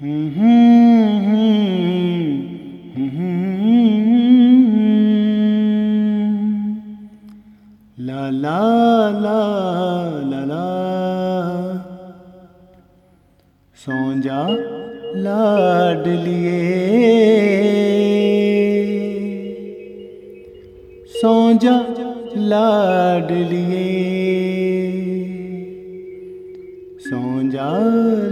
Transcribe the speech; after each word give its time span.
La 0.00 0.10
la 8.30 9.10
la 9.10 9.40
la 10.22 10.44
la 10.46 10.64
ਸੌ 13.76 14.12
ਜਾ 14.22 14.48
ਲਾਡਲੀਏ 15.16 16.60
ਸੌ 21.22 21.52
ਜਾ 21.52 21.84
ਲਾਡਲੀਏ 22.36 23.98
सौजा 27.02 27.66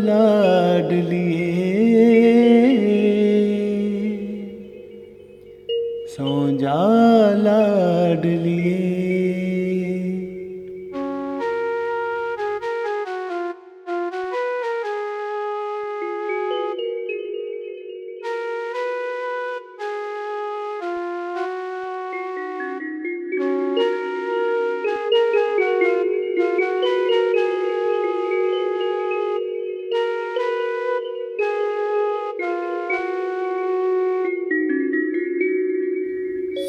लाडलिए 0.07 1.45
सौजा 6.15 6.79
लाडलिए 7.45 9.06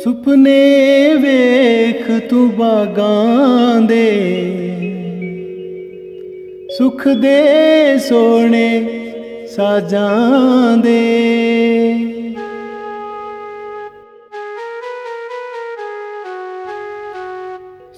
ਸੁਪਨੇ 0.07 1.09
ਵੇਖ 1.13 2.29
ਤੂੰ 2.29 2.49
ਬਾਗਾਂ 2.49 3.81
ਦੇ। 3.81 4.11
ਸੁਖ 6.77 7.07
ਦੇ 7.07 7.99
ਸੋਹਣੇ 7.99 8.85
ਸਾਜਾਂ 9.55 10.77
ਦੇ। 10.77 11.15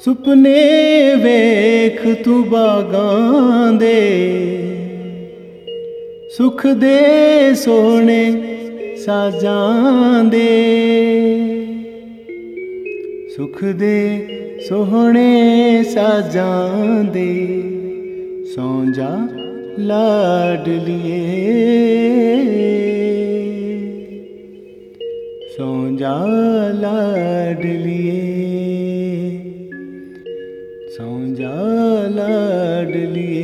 ਸੁਪਨੇ 0.06 1.16
ਵੇਖ 1.16 2.24
ਤੂੰ 2.24 2.50
ਬਾਗਾਂ 2.50 3.74
ਦੇ। 3.74 4.20
ਸੁਖ 6.38 6.68
ਦੇ 6.68 7.00
ਸੋਹਣੇ 7.56 8.42
ਸਾਜਾਂ 9.06 10.24
ਦੇ। 10.24 10.80
ਸੁਖ 13.40 13.64
ਦੇ, 13.64 14.28
ਸੋਹਣੇ 14.70 15.84
ਸਾਜਾਂ 15.84 17.04
ਦੇ। 17.04 17.62
ਸੌਂ 18.56 18.86
ਜਾ 18.86 19.10
ਲਾਡਲੀਏ 19.80 21.20
ਸੌਂ 25.58 25.92
ਜਾ 25.92 26.18
ਲਾਡਲੀਏ 26.74 28.20
ਸੌਂ 30.98 31.28
ਜਾ 31.36 31.54
ਲਾਡਲੀਏ 32.10 33.38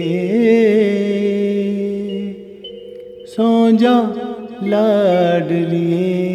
ਸੌਂ 3.28 3.72
ਜਾ 3.72 3.98
ਲਾਡਲੀਏ 4.64 6.35